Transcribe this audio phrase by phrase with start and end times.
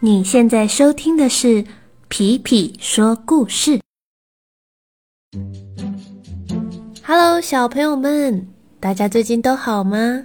[0.00, 1.64] 你现在收听的是
[2.08, 3.80] 皮皮说故事。
[7.02, 8.46] Hello，小朋友们，
[8.78, 10.24] 大家最近都好吗？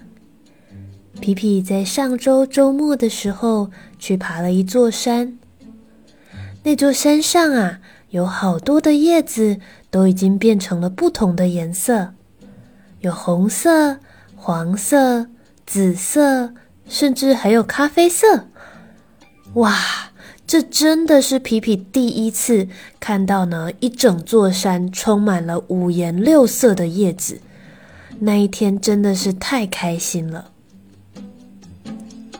[1.22, 5.40] 皮皮在上周周末的时候去爬了一座山，
[6.64, 7.80] 那座山上啊，
[8.10, 9.58] 有好多的叶子
[9.90, 12.14] 都已经变成了不同的颜色，
[13.00, 14.00] 有红色、
[14.36, 15.28] 黄色、
[15.66, 16.54] 紫色，
[16.90, 18.48] 甚至还有咖啡色。
[19.56, 19.78] 哇，
[20.48, 22.70] 这真的是皮皮第一次
[23.02, 23.70] 看到呢！
[23.82, 27.42] 一整座山充满了五颜六色的叶子，
[28.20, 30.52] 那一天真的是太开心了。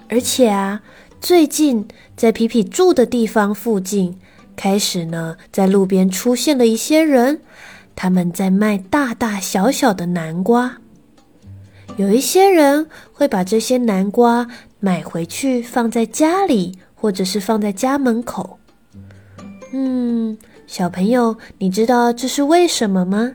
[0.08, 0.82] 而且啊，
[1.20, 1.86] 最近
[2.16, 4.18] 在皮皮住的地方附近，
[4.56, 7.42] 开始呢在路边出现了一些人，
[7.94, 10.78] 他们在卖大大小小的南瓜。
[11.98, 14.48] 有一些人会把这些南瓜
[14.80, 16.80] 买回去放在家里。
[17.02, 18.60] 或者是放在家门口。
[19.74, 23.34] 嗯，小朋友，你知道这是为什么吗？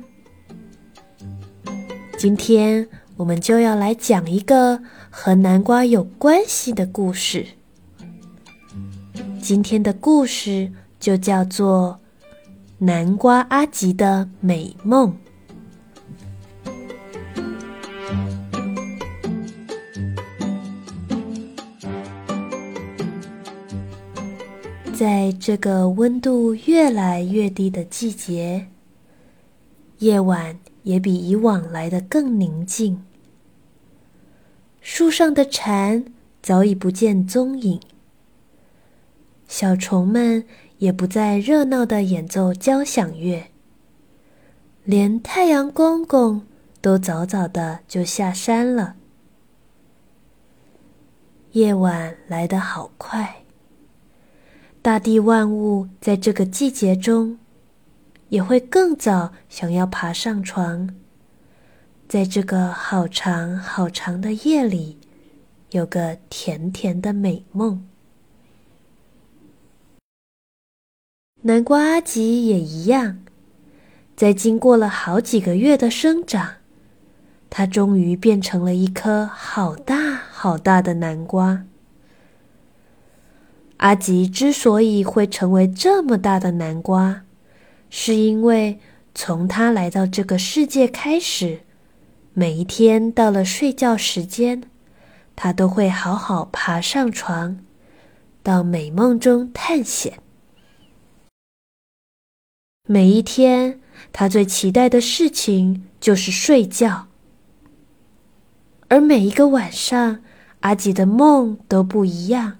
[2.16, 7.44] 今天我们就要来讲一个和南瓜有关系的故事。
[9.42, 11.98] 今天的故事就叫做
[12.84, 15.10] 《南瓜阿吉的美梦》。
[25.26, 28.68] 在这个温度越来越低的季节，
[29.98, 33.04] 夜晚也比以往来的更宁静。
[34.80, 36.04] 树上的蝉
[36.40, 37.80] 早已不见踪影，
[39.48, 40.44] 小虫们
[40.78, 43.48] 也不再热闹的演奏交响乐，
[44.84, 46.46] 连太阳公公
[46.80, 48.94] 都早早的就下山了。
[51.50, 53.45] 夜晚来得好快。
[54.86, 57.40] 大地万物在这个季节中，
[58.28, 60.94] 也会更早想要爬上床，
[62.08, 64.96] 在这个好长好长的夜里，
[65.72, 67.84] 有个甜甜的美梦。
[71.42, 73.18] 南瓜阿吉也一样，
[74.14, 76.58] 在经过了好几个月的生长，
[77.50, 81.64] 它终于变成了一颗好大好大的南瓜。
[83.78, 87.24] 阿吉之所以会成为这么大的南瓜，
[87.90, 88.80] 是因为
[89.14, 91.60] 从他来到这个世界开始，
[92.32, 94.62] 每一天到了睡觉时间，
[95.34, 97.58] 他都会好好爬上床，
[98.42, 100.20] 到美梦中探险。
[102.88, 103.80] 每一天，
[104.12, 107.08] 他最期待的事情就是睡觉，
[108.88, 110.20] 而每一个晚上，
[110.60, 112.58] 阿吉的梦都不一样。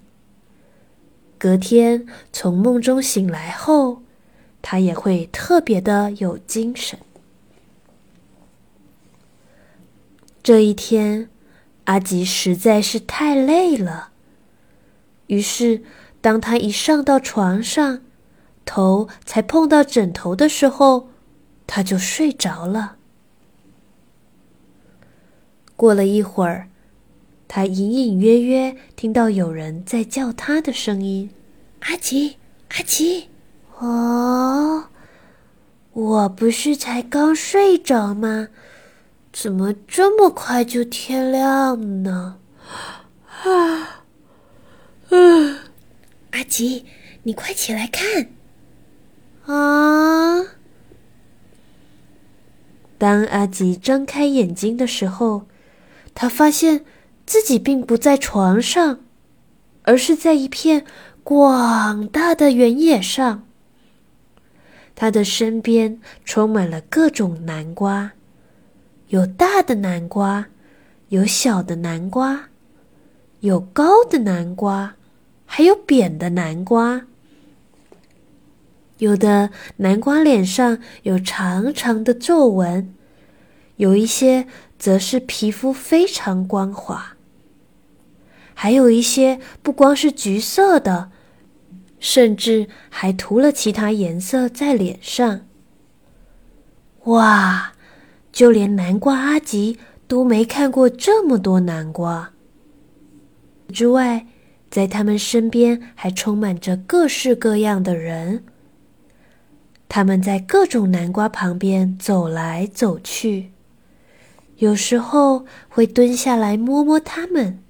[1.38, 4.02] 隔天从梦中醒来后，
[4.62, 6.98] 他也会特别的有精神。
[10.42, 11.28] 这一天，
[11.84, 14.10] 阿吉实在是太累了，
[15.26, 15.82] 于是
[16.20, 18.00] 当他一上到床上，
[18.64, 21.10] 头才碰到枕头的时候，
[21.66, 22.96] 他就睡着了。
[25.76, 26.68] 过了一会儿。
[27.48, 31.30] 他隐隐约约听到有人在叫他的声音
[31.80, 32.36] ：“阿吉，
[32.70, 33.28] 阿吉，
[33.78, 34.88] 哦，
[35.92, 38.48] 我不是才刚睡着吗？
[39.32, 42.38] 怎么这么快就天亮呢？”
[43.44, 44.04] 啊，
[45.10, 45.58] 嗯，
[46.32, 46.84] 阿吉，
[47.22, 48.28] 你快起来看！
[49.46, 50.42] 啊！
[52.98, 55.46] 当阿吉睁开眼睛的时候，
[56.12, 56.84] 他发现。
[57.26, 59.00] 自己并不在床上，
[59.82, 60.86] 而是在一片
[61.24, 63.42] 广大的原野上。
[64.94, 68.12] 他的身边充满了各种南瓜，
[69.08, 70.46] 有大的南瓜，
[71.08, 72.48] 有小的南瓜，
[73.40, 74.94] 有高的南瓜，
[75.44, 77.02] 还有扁的南瓜。
[78.98, 82.94] 有的南瓜脸上有长长的皱纹，
[83.76, 84.46] 有一些
[84.78, 87.15] 则是皮肤非常光滑。
[88.58, 91.10] 还有一些不光是橘色的，
[92.00, 95.42] 甚至还涂了其他颜色在脸上。
[97.04, 97.74] 哇！
[98.32, 102.32] 就连南瓜阿吉都没看过这么多南瓜。
[103.72, 104.26] 之外，
[104.70, 108.44] 在他们身边还充满着各式各样的人。
[109.88, 113.52] 他们在各种南瓜旁边走来走去，
[114.56, 117.62] 有时候会蹲下来摸摸它们。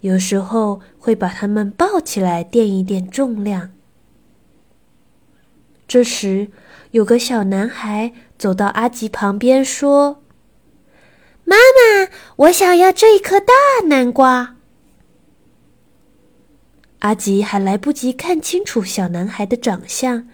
[0.00, 3.70] 有时候会把它们抱起来垫一垫重量。
[5.86, 6.48] 这时，
[6.90, 10.22] 有个小男孩走到阿吉旁边说
[11.44, 13.54] ：“妈妈，我想要这一颗大
[13.88, 14.56] 南瓜。”
[17.00, 20.28] 阿吉还来不及看清楚小男孩的长相，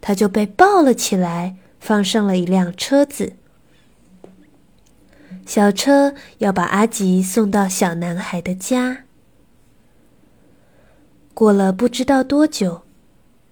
[0.00, 3.37] 他就被抱了起来，放上了一辆车子。
[5.48, 9.04] 小车要把阿吉送到小男孩的家。
[11.32, 12.82] 过了不知道多久，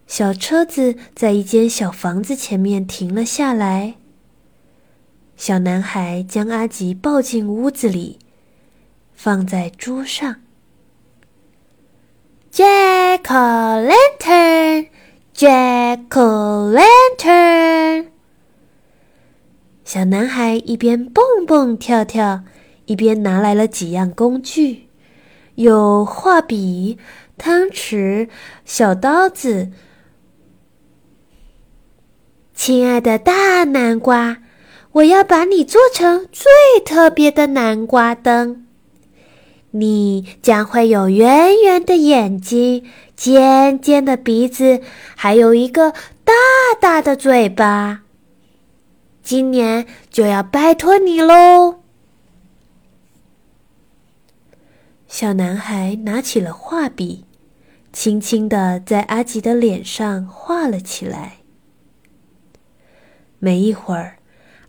[0.07, 3.95] 小车子在一间小房子前面停了下来。
[5.39, 8.19] 小男孩将阿吉抱进屋子里，
[9.15, 10.37] 放在桌上。
[12.53, 14.89] Jack o' lantern,
[15.35, 18.09] Jack o' lantern。
[19.87, 22.43] 小男孩一边蹦蹦跳跳，
[22.87, 24.89] 一边拿来了几样工具，
[25.55, 26.99] 有画笔、
[27.39, 28.29] 汤匙、
[28.65, 29.71] 小刀子。
[32.53, 34.39] 亲爱的大南瓜，
[34.91, 36.51] 我要把你做成最
[36.85, 38.67] 特别的南瓜灯。
[39.71, 42.85] 你将会有圆圆的眼睛、
[43.15, 44.81] 尖尖的鼻子，
[45.15, 45.93] 还有一个
[46.25, 46.33] 大
[46.81, 48.03] 大的嘴巴。
[49.27, 51.81] 今年就要拜托你喽！
[55.09, 57.25] 小男孩拿起了画笔，
[57.93, 61.39] 轻轻的在阿吉的脸上画了起来。
[63.41, 64.19] 没一会儿，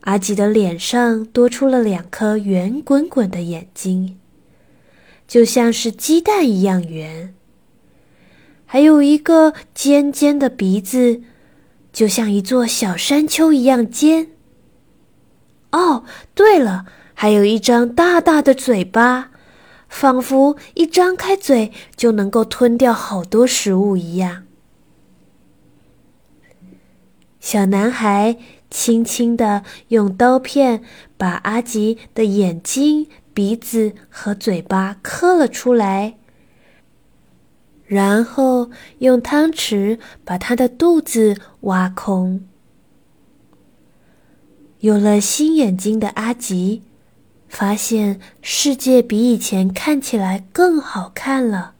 [0.01, 4.17] 阿吉的脸上多出了两颗圆滚滚的眼睛，
[5.27, 7.35] 就像是鸡蛋一样圆；
[8.65, 11.21] 还有一个尖尖的鼻子，
[11.93, 14.29] 就像一座小山丘一样尖。
[15.71, 16.03] 哦，
[16.33, 19.31] 对了，还有一张大大的嘴巴，
[19.89, 24.43] 仿佛一张开嘴就能够吞掉好多食物一样。
[27.39, 28.37] 小男孩
[28.69, 30.83] 轻轻的用刀片
[31.17, 36.17] 把阿吉的眼睛、鼻子和嘴巴磕了出来，
[37.85, 38.69] 然后
[38.99, 42.45] 用汤匙把他的肚子挖空。
[44.79, 46.83] 有了新眼睛的阿吉，
[47.49, 51.73] 发现世界比以前看起来更好看了。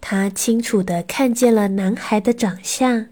[0.00, 3.06] 他清楚的看见了男孩的长相，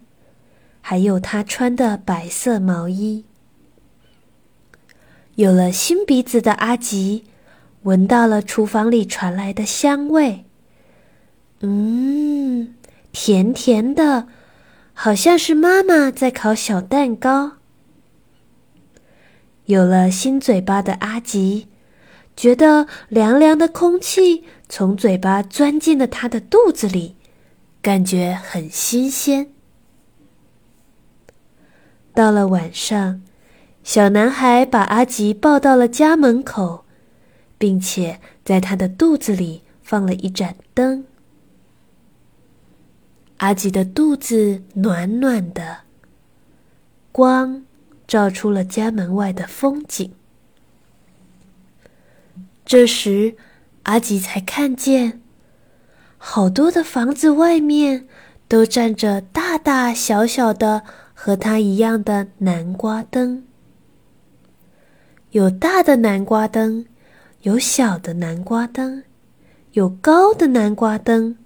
[0.81, 3.25] 还有他穿的白色毛衣。
[5.35, 7.25] 有了新鼻子的阿吉，
[7.83, 10.45] 闻到了厨房里传来的香味。
[11.61, 12.75] 嗯，
[13.11, 14.29] 甜甜的，
[14.93, 17.60] 好像是妈妈在烤小蛋糕。
[19.71, 21.69] 有了新嘴巴的阿吉，
[22.37, 27.15] 觉得凉凉的空气从嘴巴钻进了他的肚子里，
[27.81, 29.53] 感觉很新鲜。
[32.13, 33.23] 到了晚上，
[33.85, 36.85] 小男孩把阿吉抱到了家门口，
[37.57, 41.05] 并且在他的肚子里放了一盏灯。
[43.37, 45.83] 阿吉的肚子暖暖的，
[47.13, 47.63] 光。
[48.11, 50.13] 照出了家门外的风景。
[52.65, 53.37] 这时，
[53.85, 55.23] 阿吉才看见，
[56.19, 58.09] 好多的房子外面
[58.49, 60.83] 都站着大大小小的
[61.15, 63.45] 和他一样的南瓜灯。
[65.31, 66.87] 有大的南瓜灯，
[67.43, 69.05] 有小的南瓜灯，
[69.75, 71.39] 有高的南瓜灯，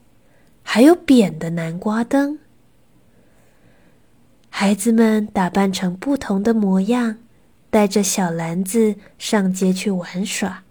[0.62, 2.38] 还有扁的南瓜灯。
[4.56, 7.16] 孩子们打扮成不同的模样，
[7.70, 10.62] 带着小篮子上街去玩耍。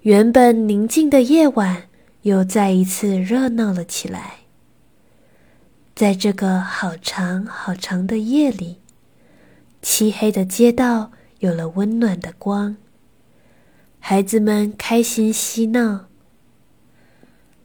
[0.00, 1.84] 原本宁静的夜晚
[2.22, 4.38] 又再一次热闹了起来。
[5.94, 8.78] 在这个好长好长的夜里，
[9.80, 12.76] 漆黑的街道有了温暖的光。
[14.00, 16.06] 孩子们开心嬉闹。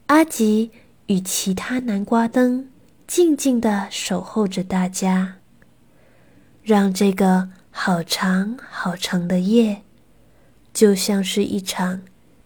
[0.05, 0.69] 阿吉
[1.07, 2.68] 与其他南瓜灯。
[3.09, 5.37] 静静的守候着大家，
[6.61, 9.81] 让这个好长好长的夜，
[10.71, 12.03] 就像是一场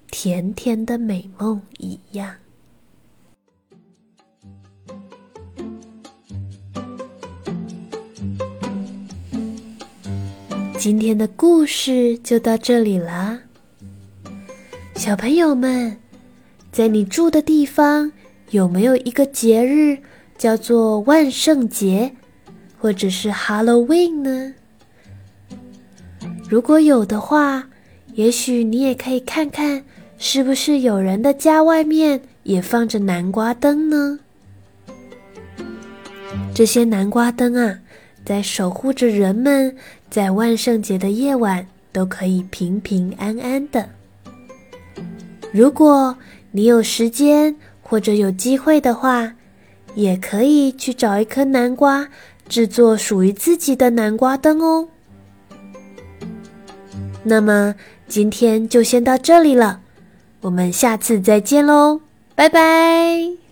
[0.10, 2.36] 甜甜的美梦一样。
[10.80, 13.38] 今天的故事就到这里啦，
[14.96, 16.00] 小朋友们，
[16.72, 18.14] 在你住的地方
[18.52, 20.02] 有没有一个节日？
[20.44, 22.12] 叫做万圣节，
[22.78, 24.54] 或者是 Halloween 呢？
[26.50, 27.66] 如果有的话，
[28.16, 29.82] 也许你也可以看看
[30.18, 34.20] 是不是有人的家外面也放着南瓜灯呢？
[36.54, 37.80] 这些南瓜灯啊，
[38.26, 39.74] 在守护着人们，
[40.10, 43.88] 在万圣节的夜晚都可以平平安安的。
[45.54, 46.18] 如果
[46.52, 49.34] 你有时间或者有机会的话，
[49.96, 52.08] 也可以去找一颗南瓜，
[52.48, 54.88] 制作属于自己的南瓜灯哦。
[57.24, 57.76] 那么
[58.08, 59.82] 今天就先到这里了，
[60.42, 62.02] 我们下次再见喽，
[62.36, 63.43] 拜拜。